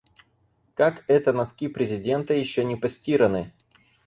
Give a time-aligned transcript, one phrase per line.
[0.73, 3.53] Как это носки президента ещё не постираны?